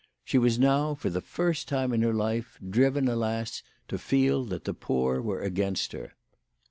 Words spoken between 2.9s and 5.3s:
alas, to feel that the poor